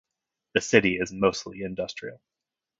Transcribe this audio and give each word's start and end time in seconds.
The 0.55 0.61
city 0.61 0.95
is 0.97 1.13
mostly 1.13 1.61
industrial. 1.61 2.23